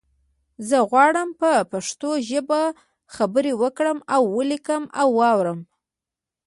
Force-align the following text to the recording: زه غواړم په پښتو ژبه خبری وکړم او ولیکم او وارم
زه 0.67 0.77
غواړم 0.89 1.29
په 1.41 1.51
پښتو 1.71 2.11
ژبه 2.29 2.61
خبری 3.15 3.53
وکړم 3.61 3.97
او 4.15 4.21
ولیکم 4.37 4.83
او 5.01 5.07
وارم 5.19 5.59